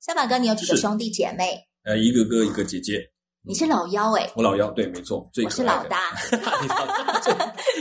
[0.00, 1.58] 下凡哥，你有几个兄弟姐妹？
[1.82, 3.00] 呃，一个哥，一个姐姐。
[3.44, 4.30] 你是老幺哎？
[4.36, 6.14] 我老幺，对，没错，最我是老大，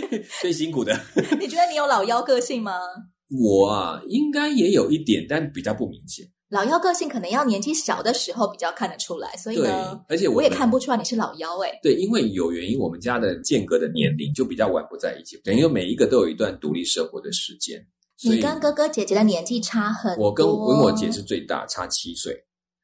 [0.09, 0.99] 最最辛苦的。
[1.39, 2.73] 你觉得你有老幺个性吗？
[3.39, 6.25] 我啊，应该也有一点，但比较不明显。
[6.49, 11.79] 老幺个性可能要年纪小的时候比较看得出来，所以呢，而且我，我也看不出来你是老幺哎。
[11.83, 17.85] 对，因为有原因，我们家的间隔的年龄就比较晚不在一起，等于每一个都有一段独立生活的时间。
[18.23, 20.25] 你跟哥哥姐姐的年纪差很多。
[20.25, 22.35] 我跟我跟我姐是最大，差七岁，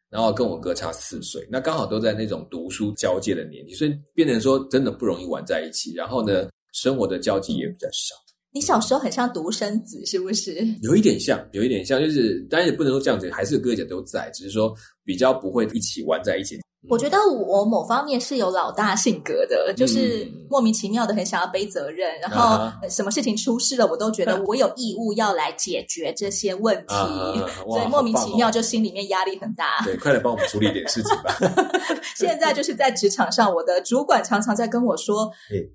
[0.09, 5.93] 然后跟我哥差四岁，那刚好都在那种读书交界的年纪，所以变成说真的不容易玩在一起。
[5.95, 8.15] 然后呢，生活的交际也比较少。
[8.51, 10.63] 你小时候很像独生子，是不是？
[10.83, 14.71] 有一点像，有一点像，就是当然也不能说这样子，还是哥哥姐都在，只是说
[15.03, 16.59] 比较不会一起玩在一起。
[16.89, 26.93] 我觉得我某方面是有老大性格的，就是莫名其妙的很想要背责任，然后什么事情出事了，我都觉得 我有义务要来解决这些问题，
[27.71, 29.81] 所以莫名其妙就心里面压力很大。
[29.85, 31.37] 对，快来帮我们处理一点事情吧。
[32.15, 35.31] 现在就是在职场上，我的主管常常在跟我说：“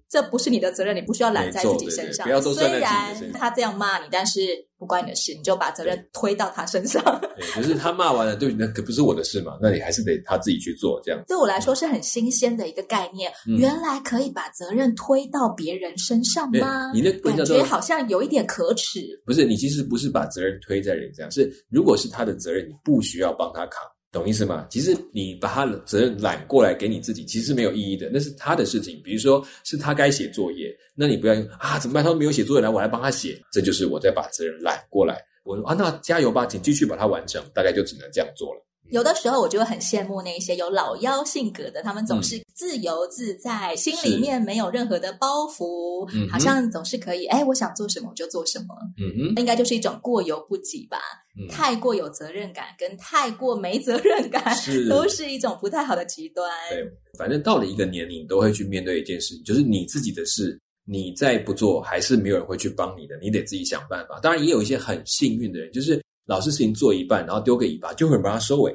[0.08, 3.16] 这不是你的责任，你不需要揽在自己身上。”不要都算在自己身上。
[3.16, 4.68] 虽然他这样骂你，但是。
[4.78, 7.02] 不关你的事，你就把责任推到他身上。
[7.36, 11.20] 对，可是他骂完了，对，那可不是我的事嘛，那你还是得他自己去做这样。
[11.26, 16.92] 对我来说是很新鲜的一个概念，嗯、原来可以把责任推到别人身上吗？
[16.94, 19.00] 你那感觉好像有一点可耻。
[19.26, 23.82] 不是，你其实不是把责任推在人上，是如果是他的责任，你不需要帮他扛。
[24.10, 24.66] 懂意思吗？
[24.70, 28.10] 其实你把他责任揽过来给你自己，其实是没有意义的。
[28.12, 29.00] 那是他的事情。
[29.04, 32.02] 比如说是他该写作业，那你不要用啊，怎么办？
[32.02, 33.38] 他都没有写作业来，我来帮他写。
[33.52, 35.22] 这就是我在把责任揽过来。
[35.44, 37.42] 我说啊，那加油吧，请继续把它完成。
[37.54, 38.64] 大概就只能这样做了。
[38.90, 48.66] 有的时候我就会很羡慕那些有老妖性格的，他们总是自由自在，嗯、心里面没有任何的包袱，好像总是可以，哎，我想做什么我就做什么。
[48.98, 50.98] 嗯哼，应该就是一种过犹不及吧。
[51.38, 56.50] 嗯、太过有责任感跟太过没责任感，是 都是一种不太好的极端。
[56.70, 56.84] 对，
[57.18, 64.18] 反正到了一个年龄，都会去面对一件事，就是你自己的事，你再不做，还是没有人会去帮你的，你得自己想办法。
[64.20, 66.02] 当然，也有一些很幸运的人，就是。
[66.28, 68.70] 老是事情做一半，然后丢个尾巴，就会把他收尾，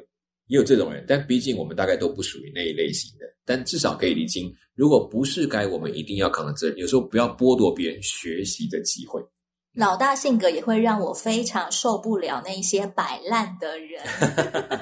[0.48, 1.06] 也有这种人。
[1.08, 3.26] 但毕竟我们大概都不属于那一类型的。
[3.46, 9.22] 但至少可以理清，如果不是该我们一定要扛的责任，有时候不要剥夺别人学习的机会。
[9.76, 14.02] 老大性格也会让我非常受不了那些摆烂的人，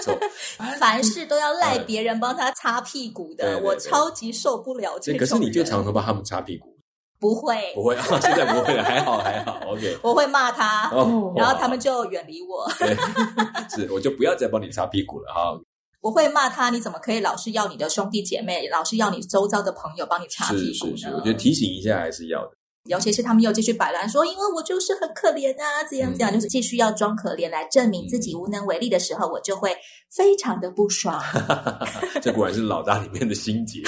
[0.78, 5.18] 凡事都要赖别人帮他擦屁股的，我超级受不了这种人。
[5.18, 6.77] 可是你就常常帮他们擦屁股。
[7.20, 8.04] 不会，不会啊！
[8.20, 9.60] 现在不会了，还好还好。
[9.66, 12.70] OK，我会骂他，哦、然后他们就远离我。
[12.78, 12.96] 对，
[13.74, 15.58] 是，我就不要再帮你擦屁股了哈。
[16.00, 20.96] 我会骂他，你怎么可以老是要你的兄弟姐妹，老是要你周遭的朋友帮你擦屁股呢？
[20.96, 22.52] 是是是，我觉得提醒一下还是要的。
[22.88, 29.76] 尤其是他们又继续摆烂说，因为我就是很可怜啊，怎样怎样，就是继续要装可怜来证明自己无能为力的时候，我就会
[30.10, 31.22] 非常的不爽。
[32.20, 33.82] 这果然是老大里面的心结。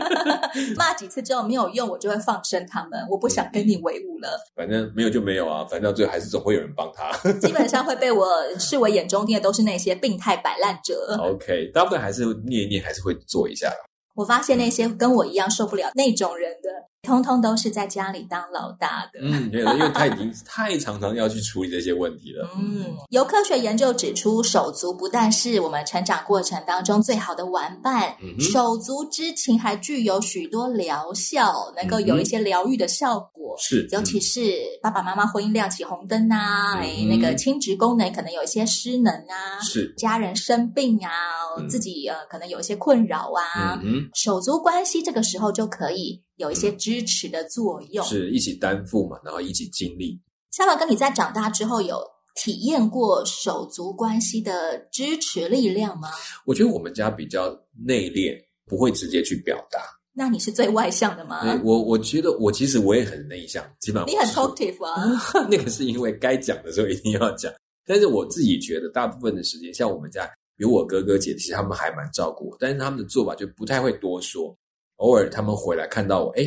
[0.76, 4.38] 骂几次之后没有用，我就会放生他们，我不想跟你为伍了。
[4.54, 7.10] 反正没有就没有啊，反正到最后还是总会有人帮他。
[7.40, 8.26] 基本上会被我
[8.58, 11.16] 视为眼中钉的都是那些病态摆烂者。
[11.18, 13.72] OK，大部分还是念一念，还是会做一下。
[14.14, 16.68] 我发现那些跟我一样受不了那种人的，
[17.04, 19.20] 通通都是在家里当老大的。
[19.22, 22.48] 嗯，对，因为他已经太常常要去处理这些问题了。
[22.56, 33.54] 嗯，有科学研究指出，手足不但是我们成长过程当中最好的玩伴，嗯、手足之情还具有许多疗效，能够有一些疗愈的效果。
[33.58, 34.40] 是，嗯、尤其是
[34.82, 41.10] 爸爸妈妈婚姻亮起红灯啊，哎、嗯，那个亲职功能可能有一些失能啊，是家人生病啊，
[41.58, 50.20] 嗯、自己呃可能有一些困扰啊，嗯，手足关系这个时候就可以有一些支持的作用，是一起担负嘛，然后一起经历。
[50.50, 52.00] 下巴哥，你在长大之后有
[52.34, 56.08] 体验过手足关系的支持力量吗？
[56.44, 57.50] 我觉得我们家比较
[57.84, 58.36] 内敛，
[58.66, 59.80] 不会直接去表达。
[60.12, 61.42] 那你是最外向的吗？
[61.64, 65.20] 我我觉得我其实我也很内向，基本上你很 talkative 啊。
[65.50, 67.52] 那个是因为该讲的时候一定要讲，
[67.84, 74.56] 但是我自己觉得大部分的时间，像我们家有我哥哥姐，其实他们还蛮照顾我，但是他们的做法就不太会多说。
[74.96, 76.44] 偶尔他们回来看到我，哎，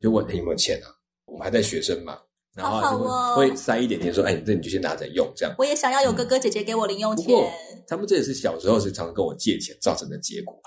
[0.00, 0.88] 就问你有没有钱啊？
[1.24, 2.18] 我们还在学生嘛，
[2.54, 5.54] 然后就会，哦、会塞一点点说：“哎，你这你就先拿着用。”这样。
[5.58, 7.26] 我也想要有哥哥姐姐给我零用钱。
[7.86, 10.60] 他们这也是小时候时常常跟我借钱造成的结果。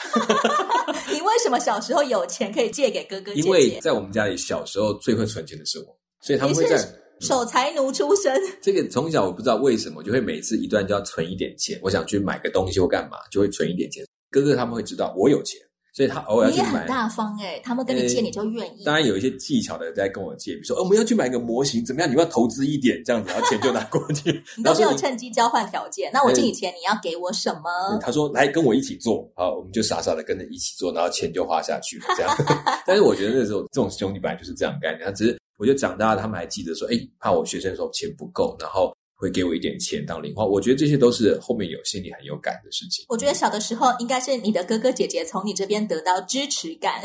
[1.11, 3.47] 你为什么小时候有钱可以借给哥哥姐姐？
[3.47, 6.77] 因为在我们家里，小时候最会存钱的是我，所以他们会在
[7.19, 8.35] 守财奴出身。
[8.61, 11.79] 这个从小我不知道为什么，就会每次一段就要存一点钱。
[11.81, 14.05] 我想去买个东西或干嘛，就会存一点钱。
[14.31, 15.59] 哥哥他们会知道我有钱。
[15.95, 18.83] 所以他偶尔也很大方哎，他们跟你借你就愿意。
[18.83, 22.11] 当然有一些技巧的在跟我借，比如说，哦，我们要去买个模型，怎么样？
[22.11, 24.43] 你要投资一点这样子，然后钱就拿过去。
[24.57, 26.11] 你都没有趁机交换条件。
[26.13, 27.97] 那我借你钱，你要给我什么？
[28.01, 32.05] 他说：“来跟我一起做。”好，我们就傻傻的跟着一起做，然后钱就花下去了。
[32.17, 32.35] 这样。
[32.85, 35.05] 但是我觉得那时候这种兄弟本来就是这样概念。
[35.05, 38.93] 他只是我觉得长大了，他们还记得说：“哎，怕我学生的时候钱不够，然后。”
[39.25, 43.03] 会给我一点钱当零花，我觉得这些都是后面有心里很有感的事情。
[43.09, 47.01] 我觉得小的时候应该是你的哥哥姐姐从你这边得到支持感，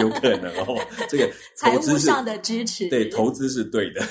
[0.00, 0.80] 有可能哦。
[1.08, 4.02] 这个 财务上的支持，对，投资是对的。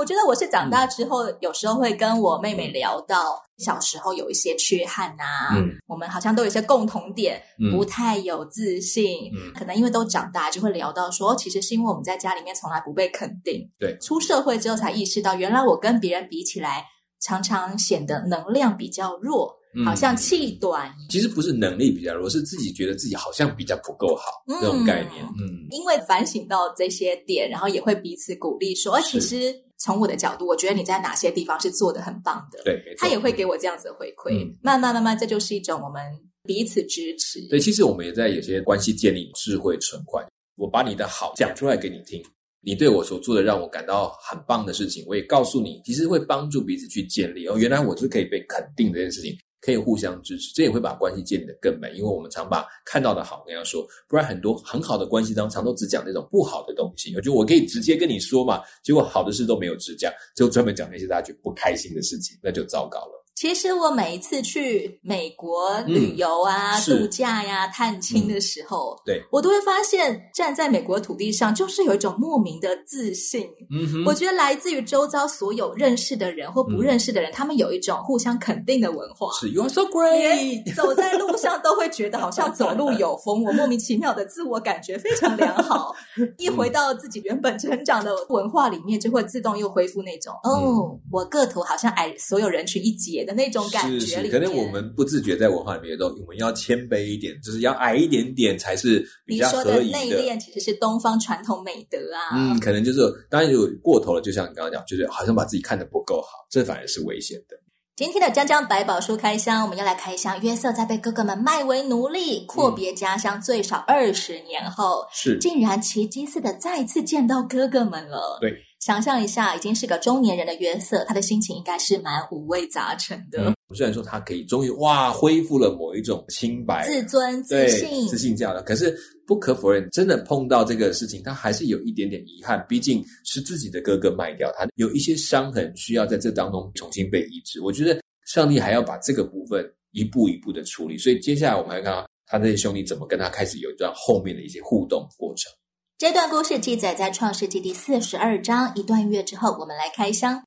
[0.00, 16.86] 我觉得我是长大之后，嗯、有时候会跟我妹妹聊到小时候有一些缺憾啊，嗯，我们好像都有一些共同点，嗯、不太有自信，嗯，可能因为都长大，就会聊到说，其实是因为我们在家里面从来不被肯定，对，出社会之后才意识到，原来我跟别人比起来，
[17.20, 20.92] 常常显得能量比较弱，嗯、好像气短。
[21.08, 29.54] 其实不是能力比较弱，是自己觉得自己好像比较不够好，嗯、这种概念，嗯，因为反省到这些点，然后也会彼此鼓励说，其实。
[29.82, 32.62] 从我的角度，我觉得你在哪些地方是做的很棒的。
[32.64, 34.44] 对，他也会给我这样子的回馈。
[34.44, 36.02] 嗯、慢慢慢慢，这就是一种我们
[36.44, 37.40] 彼此支持。
[37.48, 40.22] 对，其实我们也在有些关系建立智慧存款。
[40.56, 42.22] 我把你的好讲出来给你听，
[42.60, 47.46] 你对我所做的让我感到很棒的事情，我也告诉你，其实会帮助彼此去建立。
[47.46, 49.34] 哦，原来我是可以被肯定的这件事情。
[49.60, 51.92] 可以互相支持，这也会把关系建立的更美。
[51.92, 57.14] 因为我们常把看到的好跟他说，不然很多很好的关系当中，常都只讲那种不好的东西。
[57.14, 63.19] 我觉得我可以直接跟你说嘛，结果好的事都没有直讲，就专门讲那些大家觉得不开心的事情，那就糟糕了。
[63.40, 73.48] 其实我每一次去美国旅游啊、嗯、度假呀、探亲的时候，嗯、对，我都会发现站在美国土地上，就是有一种莫名的自信。
[73.70, 79.32] 嗯哼，我觉得来自于周遭所有认识的人或不认识的人，嗯、他们有一种互相肯定的文化。
[79.40, 80.74] 是，You are so great。
[80.76, 85.94] 走在路上都会觉得好像走路有风，我莫名其妙的自我感觉非常良好。
[86.36, 99.80] 一回到自己原本成长的文化里面，就会自动又恢复那种、嗯、哦，我个头好像矮所有人群一截的那种感觉，是是，可能我们不自觉在文化里面都，我们要谦卑一点，就是要矮一点点才是比较合宜的。
[99.82, 102.34] 你说的内敛其实是东方传统美德啊。
[102.34, 103.00] 嗯，可能就是
[103.30, 107.56] 当然有过头了，就像你刚刚讲，就是好像把自己看得不够好，这反而是危险的。
[107.96, 118.38] 今天的江江百宝书开箱，我们要来开箱约瑟在被哥哥们卖为奴隶、阔别家乡最少二十年后，是竟然奇迹似的再次见到哥哥们了。
[118.40, 118.50] 对。
[118.80, 123.44] 想象一下，已经是个中年人的约瑟，他的心情应该是蛮五味杂陈的。
[123.44, 128.96] 嗯，虽然说他可以终于哇恢复了某一种清白、自尊、自信、自信这样的，可是
[129.26, 132.64] 不可否认，真的碰到这个事情，他还是有一点点遗憾。
[132.66, 137.60] 毕竟是自己的哥哥卖掉他，有一些伤痕需要在这当中重新被医治。
[137.60, 139.62] 我觉得上帝还要把这个部分
[139.92, 140.96] 一步一步的处理。
[140.96, 145.52] 所以接下来我们来看看他这些兄弟怎么跟他开始有一段后面的一些互动过程。
[146.00, 148.72] 这段故事记载在创世纪第四十二章。
[148.74, 150.42] 一段月之后，我们来开箱。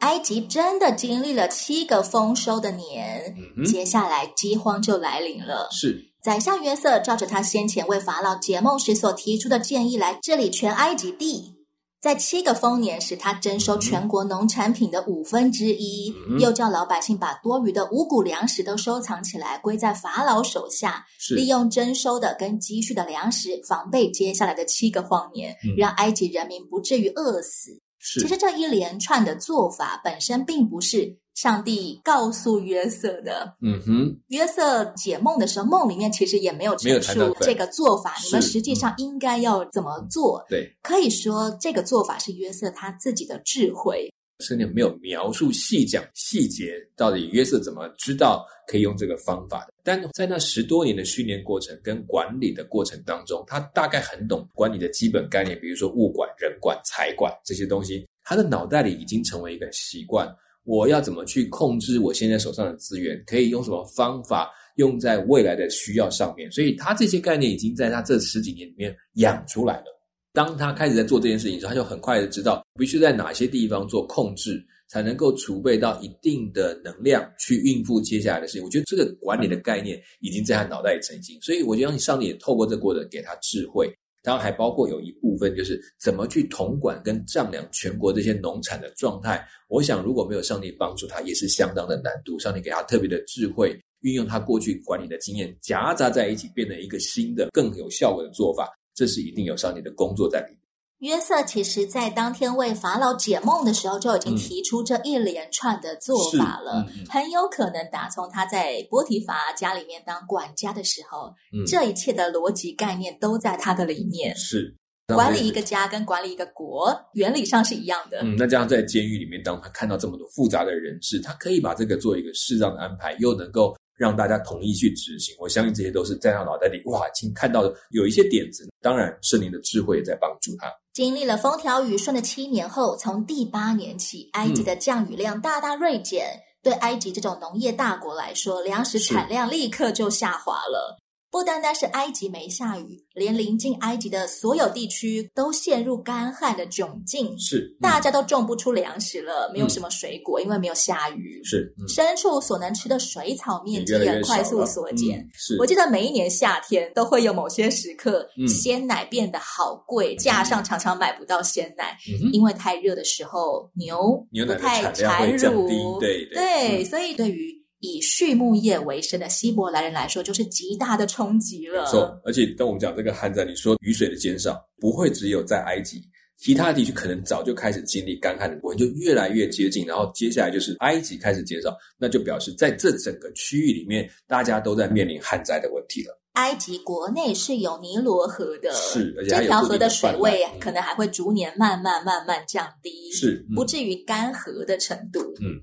[0.00, 5.68] 埃及真的经历了七个丰收的年，嗯、接下来饥荒就来临了。
[5.70, 6.13] 是。
[6.24, 11.52] 宰相约瑟照着他先前为法老解梦时所提出的建议来治理全埃及地，
[12.00, 21.04] 在七个丰年时，他征收全国农产品的五分之一，嗯、又叫老百姓把多余的五谷粮食都收藏起来，归在法老手下，
[21.36, 27.78] 利用征收的跟积蓄的粮食，防备接下来的七个荒年，嗯、让埃及人民不至于饿死。
[28.02, 31.18] 其实这一连串的做法本身并不是。
[31.34, 40.44] 上帝告诉约瑟的，嗯哼，约瑟解梦的时候，梦里面其实也没有陈述这个做法，你们实际上应该要怎么做？
[40.48, 49.72] 对，可以说这个做法是约瑟他自己的智慧，甚至没有描述细讲细节，到底约瑟怎么知道可以用这个方法的？
[49.82, 60.32] 但在那十多年的训练过程跟管理的过程当中，他大概很懂管理的基本概念，比如说物管、人管、财管这些东西，他的脑袋里已经成为一个习惯。
[60.64, 63.22] 我要怎么去控制我现在手上的资源？
[63.26, 66.50] 可以用什么方法用在未来的需要上面？
[66.50, 69.84] 所以他这些概念已经在他这十几年里面养出来了。
[70.32, 78.64] 当他开始在做这件事情的时候，他就很快的知道必须在哪些地方做控制，才能够储备到一定的能量去应付接下来的事情。
[78.64, 83.88] 我觉得这个管理的概念已经在他脑袋里成型，所以我觉得上帝也透过这个过程给他智慧。
[84.24, 89.46] 当然还包括有一部分就是怎么去统管跟丈量全国这些农产的状态。
[89.68, 92.38] 我想如果没有上帝帮助他，也是相当的难度。
[92.38, 98.66] 上帝给他特别的智慧，运用他过去管理的经验夹杂在一起，变成一个新的更有效果的做法。
[98.94, 100.63] 这是一定有上帝的工作在里面。
[101.04, 106.82] 约瑟其实在当天为法老解梦的时候，就已经提出这一连串的做法了。
[106.88, 114.34] 嗯嗯、很有可能打从他在波提乏家里面当管家的时候，嗯、这一切的逻辑概念都在他的里面。
[114.34, 114.74] 是
[115.14, 118.20] 管理一个家跟管理一个国原理上是一样的。
[118.22, 123.76] 嗯，那这样在监狱里面，当他看到这么多复杂的人事，他可以把这个做一个适当的安排，又能够。
[123.96, 128.68] 让大家统一去执行，我相信这些都是在他脑袋里哇，已经看到的有一些点子。
[128.80, 130.66] 当然，圣灵的智慧也在帮助他。
[130.92, 140.98] 经历了风调雨顺的七年后，从第八年起，埃及的降雨量大大锐减，嗯、对埃及这种农业大国来说，粮食产量立刻就下滑了。
[141.34, 147.36] 不单单是埃及没下雨，连临近埃及的所有地区都陷入干旱的窘境。
[147.36, 151.42] 是，嗯、大家都种不出粮食了，没有什么水果，嗯、因为没有下雨。
[151.42, 155.18] 是，嗯、牲畜所能吃的水草面积也快速缩减。
[155.18, 165.98] 嗯、是，我记得每一年夏天都会有某些时刻，嗯、鲜奶变得好贵，架上常常买不到鲜奶，嗯、因为太热的时候牛牛奶不太产乳。
[165.98, 167.63] 对对，所以对于。
[167.84, 171.82] 以畜牧业为生的希伯来人来说，就是极大的冲击了。
[171.82, 176.02] 没错，而且当我们讲这个旱灾，你说雨水的减少，不会只有在埃及，
[176.38, 179.86] 其他地区可能早就开始经历干旱的过程，就越来越接近。
[179.86, 186.18] 然后接下来就是埃及开始减少，那就表示在这整个区域里面，大家都在面临旱灾的问题了。
[186.32, 195.20] 埃及国内是有尼罗河的，是，而且这条河的水位可能还会逐年慢慢慢慢降低，是，不至于干涸的程度。
[195.42, 195.60] 嗯。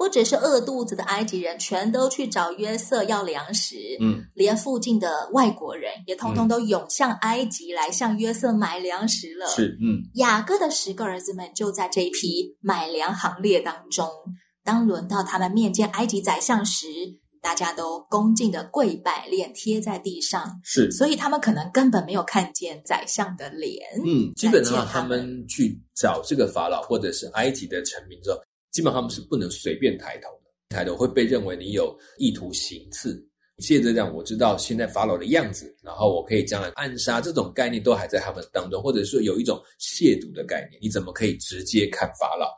[0.00, 3.76] 不只是饿肚子的埃及人，全都去找约瑟要粮食。
[4.00, 9.46] 嗯，连附近的外国人也通通都涌向埃及来向约瑟买粮食了。
[9.48, 14.08] 是，嗯，雅各的十个儿子们就在这一批买粮行列当中。
[14.64, 16.86] 当轮到他们面见埃及宰相时，
[17.42, 20.58] 大家都恭敬的跪拜，脸贴在地上。
[20.64, 23.76] 是，所以他们可能根本没有看见宰相的脸。
[24.06, 28.38] 嗯，基本上他们去找这个法老或者是埃及的臣民之后。
[28.72, 33.26] 基本上他们是不能随便抬头的，抬头会被认为你有意图行刺。
[33.58, 40.80] 借着这样，我知道现在法老的样子，然后我可以将来暗杀，这种概念都还在他们当中，或者说有一种亵渎的概念。
[40.80, 42.48] 你怎么可以直接看法老？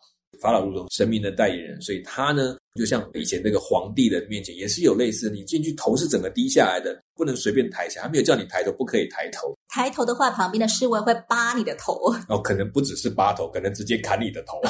[0.40, 8.04] 法老如同神明的代言人，所以他呢，就像以前那个皇帝的面前也是有类似，你进去头是整个低下来的，不能随便抬起来。
[8.04, 9.52] 他没有叫你抬头，不可以抬头。
[9.68, 11.94] 抬头的话，旁边的侍卫会扒你的头。
[12.28, 14.60] 哦，可能不只是扒头，可能直接砍你的头。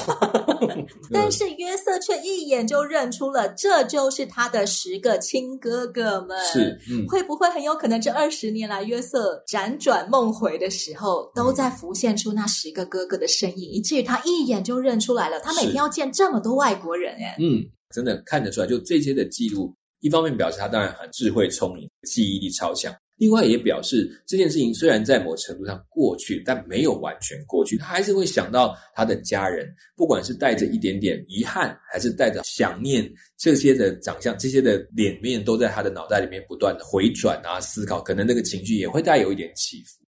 [1.13, 6.39] 但是约瑟却一眼就认出了，这就是他的十个亲哥哥们。
[6.53, 15.41] 是，嗯，会不会很有可能这二十年来，约瑟辗转梦回的时候，都在浮现出那十个哥哥的身影，嗯、以至于他一眼就认出来了。
[15.41, 17.65] 他每天要见这么多外国人，哎，嗯，
[17.95, 22.95] 真的看得出来，就这些的记录，一方面表示他当然很智慧聪明，记忆力超强。
[23.17, 27.79] 另外也表示这件事情虽然在某程度上过去，但没有完全过去。
[27.79, 40.02] 他还是会想到他的家人，不管是带着一点点遗憾，还是带着想念，这些的长相，这些的脸面，都在他的脑袋里面不断的回转啊，思考，可能那个情绪也会带有一点起伏。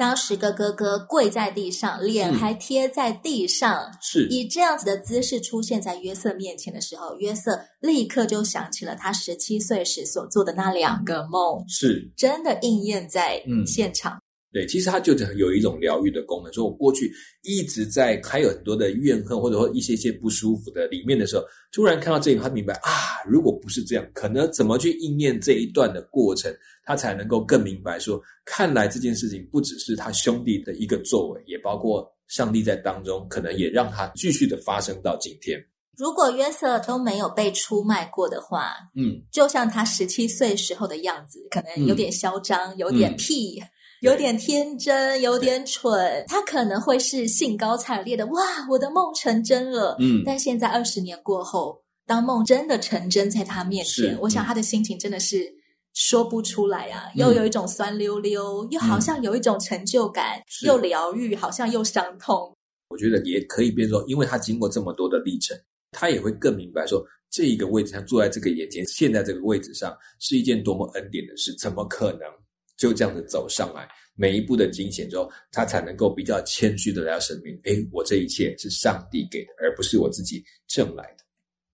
[0.00, 4.26] 当十个哥哥跪在地上，脸还贴在地上，是。
[4.30, 12.10] 以这样子的姿势出现在约瑟面前的时候，约瑟立刻就想起了他十七岁时所做的那两个梦，是。
[12.16, 14.14] 真的应验在现场。
[14.14, 14.20] 嗯
[14.52, 16.52] 对，其实它就有一种疗愈的功能。
[16.52, 17.08] 所以我过去
[17.42, 22.90] 一直在还有很多的怨恨，或者说一些些不舒服的里面的时候，突然看到这一段，他明白啊，
[23.24, 26.52] 如果不是这样，可能怎么去应验这一段的过程，
[26.84, 35.64] 他才能够更明白说，看来这件事情不只是他兄弟的一个作为，也包括上帝在当中，可能也让他继续的发生到今天。
[35.96, 43.60] 如果约瑟都没有被出卖过的话，嗯，就像他十七岁时候的样子，可能有点嚣张，嗯、有点屁。
[43.60, 43.68] 嗯
[44.00, 49.94] 有点天真，有点蠢，他可能会是兴高采烈的，哇，我的梦成真了。
[50.00, 55.46] 嗯，但现在二十年过后，当梦真的成真在他面前，是我想他的心情真的是
[55.92, 62.56] 说不出来啊，嗯、又有一种酸溜溜，又好像有一种成就感，嗯、又疗愈，好像又伤痛。
[62.88, 65.54] 我觉得也可以变说，因为他经过这么多的历程，
[65.92, 72.22] 他也会更明白说，这一个位置，他坐在这个眼前，现在这个位置上，是一件多么恩典的事，怎么可能？
[72.80, 77.74] 就这样子走上来，每一步的惊险之后，他才能够比较谦虚的来到神面前。
[77.74, 81.24] 诶，我这一切是上帝给的，而不是我自己挣来的。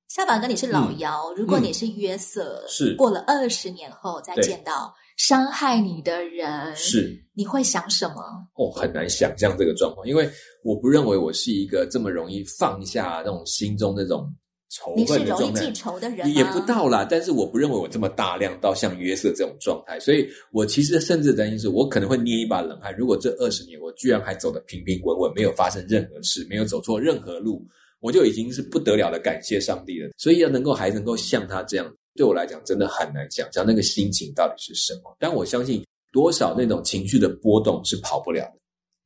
[0.08, 8.20] 夏板哥，你是老幺，嗯、如果你是约瑟，嗯、是过了二十年后再见到伤害你的人，是你会想什么？
[8.56, 10.28] 哦，很难想象这个状况，因为
[10.64, 14.28] 我不认为我是一个这么容易放下那种心中那种。
[14.76, 17.06] 仇恨的状态，你是容易记仇的人，也不到啦。
[17.08, 22.94] 但是我不认为我这么大量到像约瑟这种状态，所以我其实甚至担心是，我可能会捏一把冷汗。
[22.96, 27.66] 如果这二十年我居然还走得平平稳稳，没有发生任何事，没有走错任何路，
[28.00, 30.10] 我就已经是不得了的感谢上帝了。
[30.18, 35.16] 所以要能够还能够像他这样，对我来讲真的很难想象那个心情到底是什么。
[35.18, 38.60] 但我相信多少那种情绪的波动是跑不了的。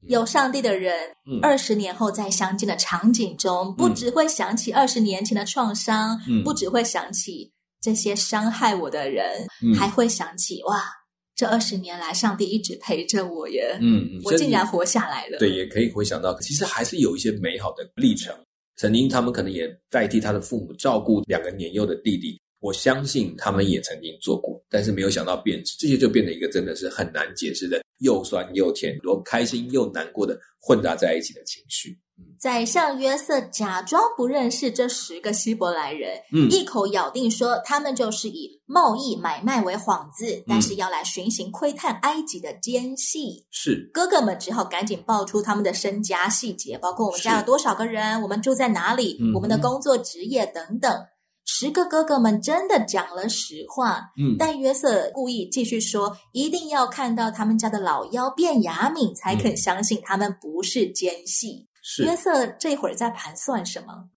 [0.09, 0.95] 有上帝的人，
[1.43, 10.83] 二十年后再相见的场景中，嗯、不只会想起二十年前的创伤，嗯、不只会想起这些伤害我的人，嗯、还会想起哇，
[11.37, 15.39] 这二十年来上帝一直陪着我耶，嗯， 我竟然活下来了。
[15.39, 18.35] 对，也可以回想到，其实还是有一些美好的历程。
[18.77, 22.41] 曾经他们可能也代替他的父母照顾两个年幼的弟弟。
[22.61, 31.99] 我相信他们也曾经做过，但是没有想到变质，这些就变成一个真的是很难解释的又酸又甜，多开心又难过的混杂在一起的情绪。
[32.39, 43.47] 宰相约瑟假装不认识这十个希伯来人，嗯，一口咬定说他们就是以贸易买卖为幌子，嗯、但是要来巡行窥探埃及的奸细。
[43.51, 50.93] 是哥哥们只好赶紧报出他们的身家细节，包括我们家有多少个人，我们住在哪里，嗯、我们的工作职业等等。
[51.61, 61.67] 十个哥哥们真的讲了实话，嗯，但约瑟故意继续说，一定要看到他们家的老妖变雅敏才肯相信他们不是奸细。
[61.83, 64.09] 是约瑟这会儿在盘算什么？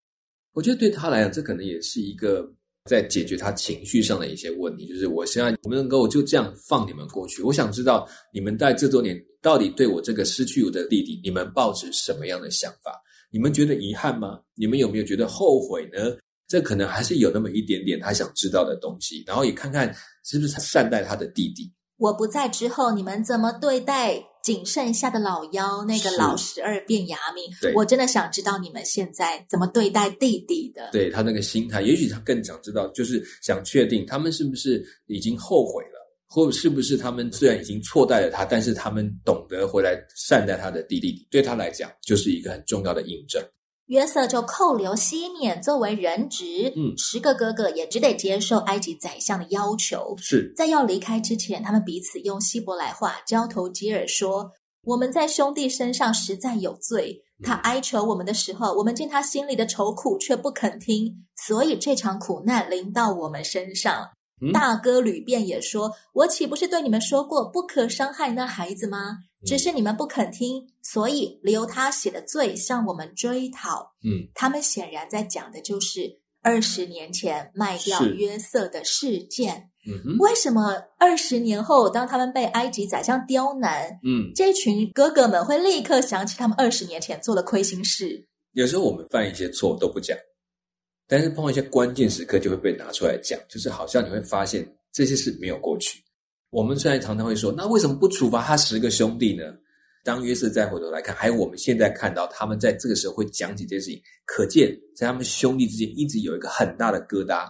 [0.53, 2.49] 我觉得对他来讲，这可能也是一个
[2.89, 4.87] 在解决他情绪上的一些问题。
[4.87, 7.43] 就是我希望你们能够就这样放你们过去。
[7.43, 12.97] 我想知道你们在这多年到底对我这个失去我的弟弟，你们抱持什么样的想法？
[13.33, 14.39] 你们觉得遗憾吗？
[14.55, 16.15] 你们有没有觉得后悔呢？
[16.47, 21.71] 这可能还是有那么一点点他想知道的东西，然后也看看是不是善待他的弟弟。
[21.97, 27.61] 我不在之后，你们怎么对待仅剩下的老幺那个老十二便雅悯？
[27.61, 30.89] 对，我真的想知道你们现在怎么对待弟弟的。
[30.91, 43.41] 对，他那个心态，也许他更想知道，就是想确定他们是不是已经后悔了，或是不是他们虽然已经错待了他，但是他们懂得回来善待他的弟弟，对他来讲就是一个很重要的印证。
[43.87, 50.15] 约瑟就扣留西缅作为人质，嗯，十个哥哥也只得接受埃及宰相的要求。
[50.17, 54.51] 是在要离开之前，他们彼此用希伯来话交头接耳说
[54.85, 57.21] ：“我们在兄弟身上实在有罪。
[57.43, 64.07] 他哀求我们的时候，我们见他心里的愁苦，却不肯听，所以这场苦难临到我们身上。
[64.41, 73.91] 嗯”大哥吕便也说：“我岂不是对你们说过，不可伤害那孩子吗？”只是你们不肯听，所以留他写的罪向我们追讨。
[74.01, 79.69] 嗯，他们显然在讲的就是二十年前卖掉约瑟的事件。
[79.85, 88.25] 嗯哼，为什么二十年后，当他们被埃及宰相刁难，嗯，这群哥哥们会立刻想起他们二十年前做的亏心事？
[88.53, 90.17] 有时候我们犯一些错都不讲，
[91.07, 96.01] 但是碰到一些关键时刻就会被拿出来讲，就是好像你会发现这些事没有过去。
[96.49, 99.43] 我们虽然常常会说，那为什么不处罚他十个兄弟呢？
[100.03, 107.47] 当约瑟再回头来看，还有我们现在看到他们在这个时候会讲起这件事情，可见在他们兄弟之间一直有一个很大的疙瘩。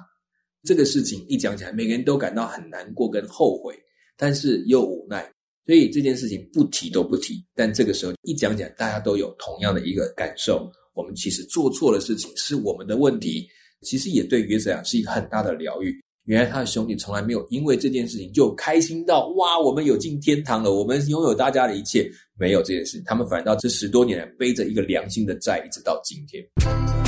[0.63, 3.75] 这个事情一讲起来，每个人都感到很难过跟后悔，
[4.15, 5.23] 但是又无奈，
[5.65, 7.43] 所以这件事情不提都不提。
[7.55, 13.47] 但这个时候一讲起来，大家都有同样的一个感受：我们其实做错了事情，是我们的问题。
[13.81, 15.93] 其实也对约瑟亚是一个很大的疗愈。
[16.25, 27.02] 原来他的兄弟从来没有因为这件事情就开心到哇，我们有进天堂了，我们拥有大家的一切，没有这件事，他们反倒这十多年来背着一个良心的债，一直到今天。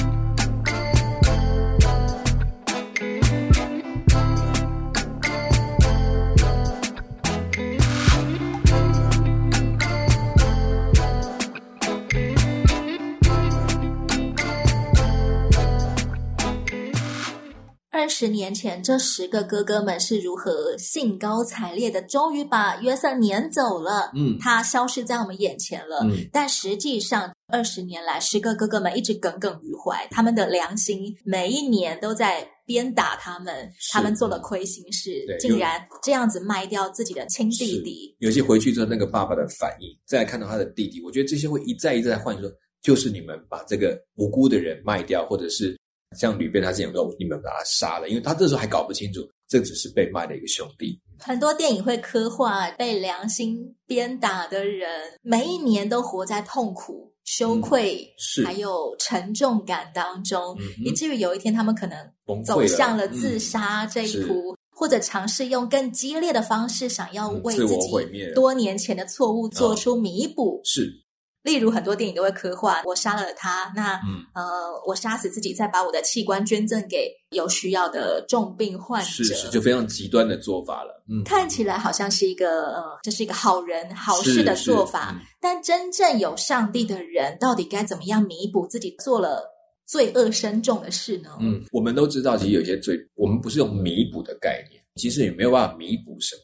[18.05, 24.11] 二十年前，这十个哥哥们是如何兴高采烈的，终于把约瑟撵走了。
[24.15, 26.01] 嗯，他消失在我们眼前了。
[26.03, 33.67] 嗯，但实际上，二十年来，十个哥哥们一直耿耿于怀，他们的良心每一年都在鞭打他们。
[33.91, 38.15] 他们做了亏心事，竟然这样子卖掉自己的亲弟弟。
[38.19, 42.47] 有些回去之后，那个爸爸的反应，再看到他的弟弟，我觉得这些会一再一再换说，
[42.83, 45.75] 就是你们把这个无辜的人卖掉，或者是。
[46.17, 50.99] 像吕贝他这样说，你们把他杀了，因为他这时候还搞不清楚这只是被卖的一个兄弟。
[51.19, 54.89] 很多电影会刻画被良心鞭打的人，
[55.21, 58.05] 每一年都活在痛苦、羞愧，
[58.39, 61.97] 嗯、还有沉重感当中，嗯、以至于有一天他们可能
[62.43, 67.89] 走向了自杀这一途，嗯、或者尝试用更激烈的方式，想要为自己
[68.33, 70.59] 多年前的错误做出弥补。
[70.63, 71.04] 嗯、是。
[71.45, 74.43] 例如，很多电影都会科幻我杀了他，那、嗯、呃，
[74.87, 81.03] 我杀死自己，再把我的器官捐赠给有需要的重病患者，是是，就非常极端的做法了。
[81.07, 89.43] 嗯，看起来好像是一个呃，这是一个好人好事的做法，嗯、但真正有上帝的人，到底该怎么样弥补自己做了
[89.85, 91.29] 罪恶深重的事呢？
[91.39, 96.41] 嗯，我们都知道，其实有些罪，我们不是用弥补的概念，其实也没有办法弥补什么。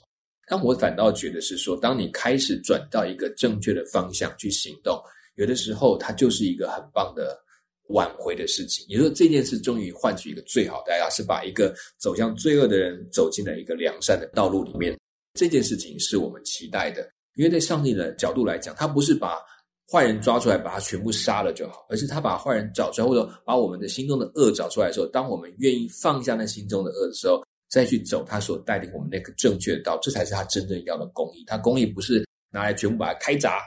[0.51, 5.01] 但我反倒觉得是说，当你开始转到一个正确的方向去行动，
[5.35, 7.41] 有的时候它就是一个很棒的
[7.87, 8.85] 挽回的事情。
[8.89, 14.93] 也就是说，这件事终于换取一个最好的代价，是把一个走向罪恶的人走进了一个良善的道路里面。
[15.39, 19.37] 这件事情是我们期待的，因为在上帝的角度来讲，他不是把
[19.89, 27.41] 坏人抓出来把他全部杀了就好，而是他把坏人找出来，或者把我们的心中的恶找出来的时候，当我们愿意放下那心中的恶的时候。
[27.71, 31.43] 再去走他所带领我们那个正确的道，这才是他真正要的公义。
[31.47, 33.61] 他公义不是拿来全部把它开闸，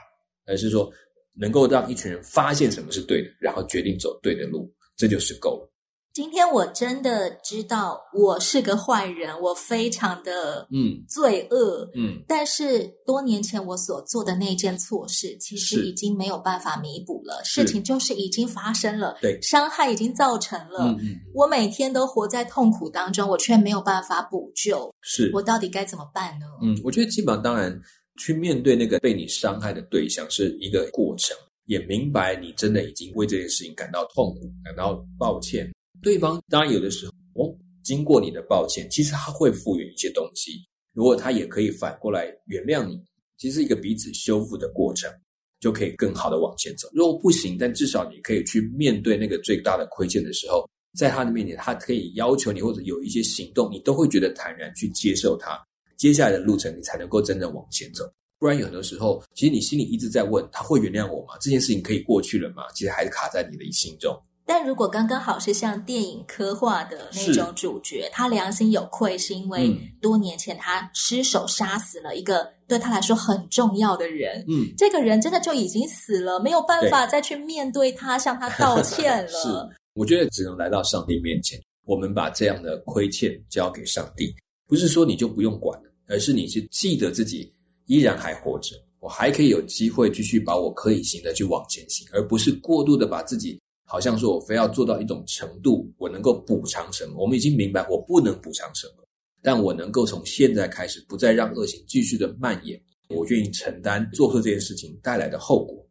[0.45, 0.89] 而是说
[1.33, 5.74] 能够让一群人发现什么是对的，然后决定走对的路，这就是够了。
[6.15, 11.03] 今天我真的知道我是个坏人，我非常的嗯。
[11.09, 25.29] 罪恶嗯，但是多年前我所做的那件错事，其实已经没有办法弥补了，事情就是已经发生了，对，伤害已经造成了，嗯嗯，我每天都活在痛苦当中，我却没有办法补救，是。
[25.33, 26.45] 我到底该怎么办呢？
[26.61, 27.77] 嗯，我觉得基本上当然
[28.17, 35.69] 去面对那个被你伤害的对象是一个过程，也明白你真的已经为这件事情感到痛苦，感到抱歉。
[36.05, 40.51] 对方当然有的时候，哦，经过你的抱歉，其实他会复原一些东西。
[40.93, 43.03] 如果他也可以反过来原谅你，
[43.37, 45.11] 其实一个彼此修复的过程，
[45.59, 46.87] 就可以更好的往前走。
[46.93, 55.59] 如果不行，但至少你可以去面对那个最大的亏欠的时候，在他的面前，他可以要求你或者有一些行动，你都会觉得坦然去接受他。
[55.97, 58.07] 接下来的路程，你才能够真正往前走。
[58.37, 61.33] 不然有很多时候，其实你心里一直在问：他会原谅我吗？
[61.41, 62.63] 这件事情可以过去了吗？
[62.75, 64.15] 其实还是卡在你的心中。
[64.47, 74.45] 但如果刚刚好是像电影刻画的那种主角，他良心有愧，是因为多年前他失手杀死了一个对他来说很重要的人。
[74.47, 79.27] 嗯，这个人真的就已经死了，没有办法再去面对他，向他道 歉了。
[79.29, 79.47] 是，
[79.95, 84.31] 我觉得只能来到上帝面前，我们把这样的亏欠交给上帝，
[84.67, 87.51] 不是说你就不用管了，而是你是记得自己
[87.87, 93.59] 依然还活着，我还可以有机会继续把我可以行的去往前行，而不是过度的把自己。
[93.95, 97.13] 好像说，我非要做到一种程度，我能够补偿什么？
[97.17, 99.07] 我们已经明白，我不能补偿什么，
[99.41, 102.77] 但我能够从现在开始，不再让恶行继续的蔓延。
[103.07, 105.81] 我愿意承担做出这件事情带来的后果，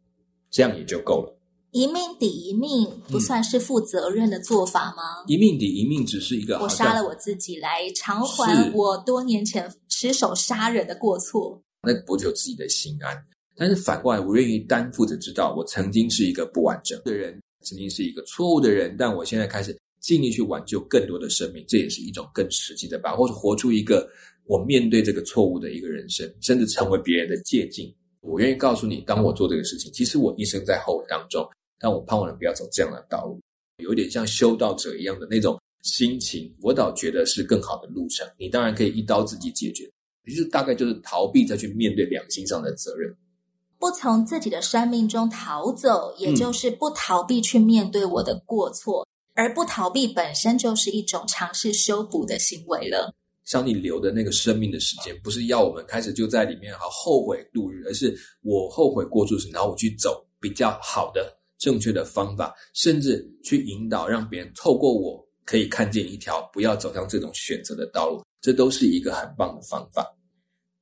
[0.51, 1.35] 这样也就够了。
[1.71, 5.23] 一命抵一命，不算是负责任的做法吗？
[5.25, 13.17] 嗯、一命抵一命，只是一个我杀了我自己来偿还我多年前失手杀人的过错，那我就自己的心安？
[13.57, 17.41] 但是反过来，我愿意担负着，知道我曾经是一个不完整的人。
[17.65, 24.07] 曾经是一个错误的人，但我现在开始尽力去挽救更多的生命，这也是一种更实际的吧，或者活出一个
[24.45, 27.93] 我面对这个错误的一个人生，甚至成为别人的借镜。
[28.21, 31.47] 我愿意告诉你，当我做这个事情，其实我一生在后悔当中，
[31.79, 33.39] 但我盼望人不要走这样的道路，
[33.83, 38.27] 有点像修道者一样的那种心情，我倒觉得是更好的路程。
[38.37, 39.87] 你当然可以一刀自己解决，
[40.25, 43.15] 其实大概就是逃避再去面对良心上的责任。
[43.85, 53.13] 不从自己的生命中逃走，也就是不逃避去面对我的过错，嗯、而不逃避本身就是一种尝试修补的行为了。
[53.43, 70.11] 上帝留的那个生命的时间，不是要我们开始就在里面好后悔度日，而是我后悔过错时，然后我去走比较好的、正确的方法，甚至去引导，让别人透过我可以看见一条不要走向这种选择的道路，这都是一个很棒的方法。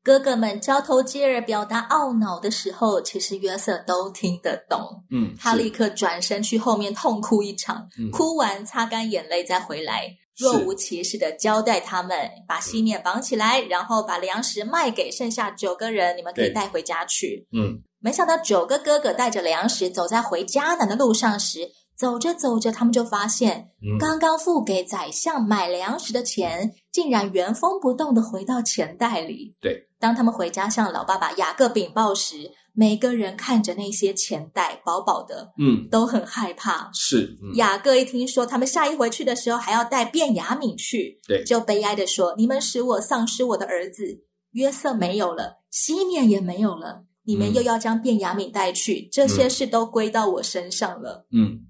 [0.04, 5.02] 哥哥们交头接耳表达懊恼的时候，其实约瑟都听得懂。
[5.10, 17.48] 嗯，他立刻转身去后面痛哭一场，嗯、哭完擦干眼泪再回来，若无其事的交代他们把西面绑起来，嗯、然后把粮食卖给剩下九个人，你们可以带回家去。
[17.54, 21.60] 嗯，没想到九个哥哥带着粮食走在回家南的路上时，
[21.96, 29.56] 走着走着，他们就发现，嗯、刚刚付给宰相买粮食的钱，竟然原封不动的回到钱袋里。
[29.62, 29.88] 对。
[30.00, 36.90] 当他们回家向老爸爸雅各禀报时，每个人看着那些钱袋饱饱的，嗯，都很害怕。
[36.94, 44.04] 是，嗯、雅各一听说他们下一回去的时候还要带便雅悯去，对，就悲哀的说：“你们使我丧失我的儿子
[44.52, 51.62] 约瑟没有了，西面也没有了，你们又要将便雅悯带去，嗯、这些事都归到我身上了。”嗯。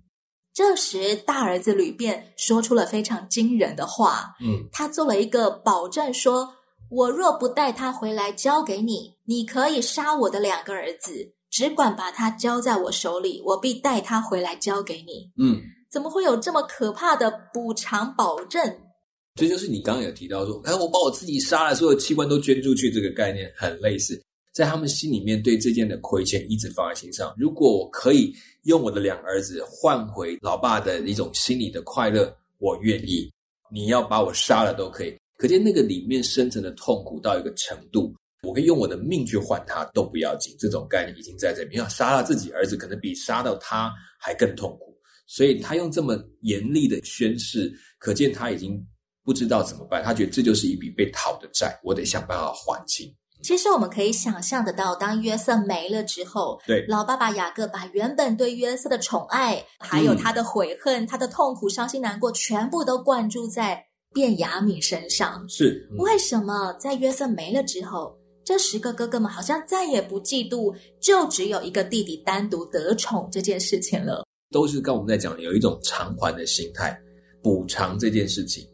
[0.54, 4.36] 这时，大儿子吕便说出了非常惊人的话。
[4.40, 6.54] 嗯，他做了一个保证说，说
[6.90, 15.32] 我若不带他回来交给你，你可以杀我的两个儿子，只管把他交在我手里，我必带他回来交给你。
[15.44, 15.60] 嗯，
[15.92, 18.62] 怎么会有这么可怕的补偿保证？
[19.36, 24.24] 这就是你刚刚有提到说，哎，我把我自己杀了，所有器官都捐出去，这个概念很类似。
[24.54, 27.34] 在他们心里面，对这件的亏欠一直放在心上。
[27.38, 28.32] 如果我可以
[28.64, 33.30] 用我的两儿子换回老爸的一种心理的快乐，我愿意。
[33.72, 35.16] 你要把我杀了都可以。
[35.36, 38.14] 可见那个里面深层的痛苦到一个程度，
[38.44, 40.56] 我可以用我的命去换他都不要紧。
[40.60, 44.96] 这种概念已经在这里，要杀了自己儿子，可能比杀到他还更痛苦。
[45.26, 48.80] 所以他用这么严厉的宣誓，可见他已经
[49.24, 50.04] 不知道怎么办。
[50.04, 53.12] 他觉得这就是一笔被讨的债，我得想办法还清。
[53.44, 65.46] 其实我们可以想象得到，当约瑟没了之后，对，老爸爸雅各把原本对约瑟的宠爱，还有他的悔恨、嗯、他的痛苦、伤心难过，全部都灌注在便雅敏身上。
[65.50, 74.26] 是、嗯、为什么在约瑟没了之后，这十个哥哥们好像再也不嫉妒，就只有一个弟弟单独得宠这件事情了？
[74.52, 76.98] 都是跟我们在讲有一种偿还的心态，
[77.42, 78.66] 补偿这件事情。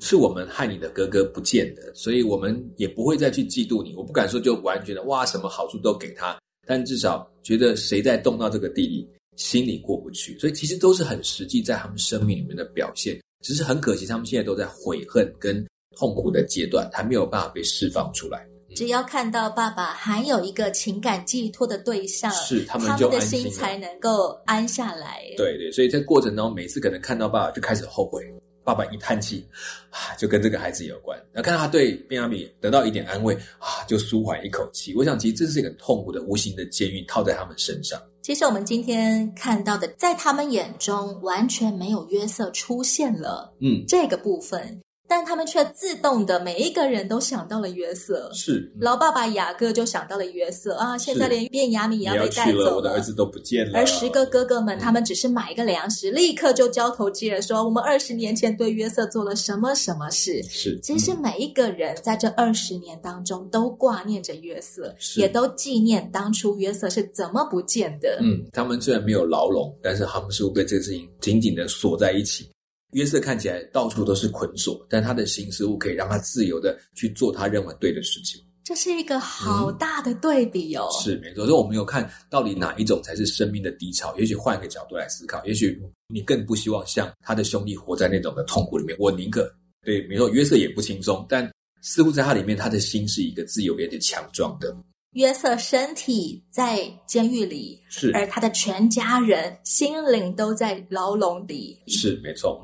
[0.00, 3.94] 是我们害你的哥哥不见的，所以我们也不会再去嫉妒你。
[3.94, 10.38] 我不敢说就完全的哇，什么好处都给他，但至少觉得谁在动到这个弟弟，心里过不去。
[10.38, 13.18] 所以其实都是很实际，在他们生命里面的表现。
[13.42, 15.64] 只是很可惜，他们现在都在悔恨跟
[15.96, 18.44] 痛苦的阶段，还没有办法被释放出来。
[18.74, 25.22] 只要看到爸爸还有一个情感寄托的对象，是他们的心才能够安下来。
[25.36, 28.22] 对对，所以在过程当中，每次可能看到爸爸就开始后悔。
[28.66, 29.46] 爸爸一叹气，
[29.90, 31.16] 啊，就跟这个孩子有关。
[31.32, 34.92] 那看到他对便雅米得到一点安慰，啊，就舒缓一口气。
[34.96, 37.96] 我想，其实这是一个痛苦的、无形的监狱套在他们身上。
[38.22, 44.82] 其实我们今天看到的，在他们眼中完全没有约瑟出现了，嗯，这个部分。
[45.08, 48.30] 但他们却自动的，每一个人都想到了约瑟。
[48.34, 50.98] 是，嗯、老爸爸雅各就想到了约瑟啊！
[50.98, 53.78] 现在连便雅悯也要被带走我的儿子都不见了。
[53.78, 68.18] 而十个哥哥们，他们只是买一个粮食，嗯、立刻就交头接耳说：“我们二十年前对约瑟做了什么什么事。”是，其实每一个人在这二十年当中都挂念着约瑟，也都纪念当初约瑟是怎么不见的。
[68.20, 72.48] 嗯，他们虽然没有牢笼，但是他们似乎被这个事情紧紧的锁在一起。
[72.92, 78.40] 约瑟看起来到处都是捆锁，但他的心似乎可以让他自由的去做他认为对的事情。
[78.64, 80.88] 这是一个好大的对比哦。
[80.90, 84.16] 嗯、是没错，所以我们有看到底哪一种才是生命的低潮？
[84.16, 88.96] 也许换一个角度来思考，也许你更不希望像他的兄弟活在那种的痛苦里面。
[88.98, 89.48] 我宁可
[89.84, 91.48] 对，没错，约瑟也不轻松，但
[91.82, 94.76] 似乎在他里面，他的心是一个自由、有点强壮的。
[95.12, 102.60] 约瑟身体在监狱里，是，而他的全家人心灵都在牢笼里，是没错。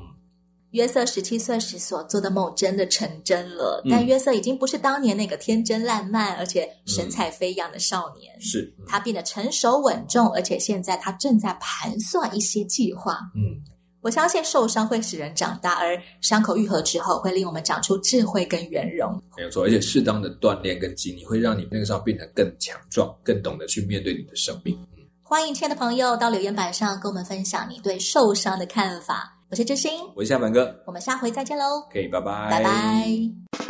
[0.73, 8.33] 约瑟十七岁时所做的梦真的成真了，嗯、但约瑟已经不是当年那个天真烂漫而且神采飞扬的少年。
[8.37, 13.19] 嗯、是，他变得成熟稳重，而且现在他正在盘算一些计划。
[13.35, 13.61] 嗯，
[14.01, 19.13] 我相信受伤会使人长大，而伤口愈合之后会令我们长出智慧跟圆融。
[19.37, 24.75] 没有错，而且适当的锻炼跟经历会让你那个时候变得更强壮，更懂得去面对你的生命。
[24.97, 29.37] 嗯、欢迎亲爱的朋友到留言板上跟我们分享你对受伤的看法。
[29.53, 31.87] 我是知心，我是夏凡哥，我们下回再见喽。
[31.91, 33.62] 可以，拜拜，拜拜。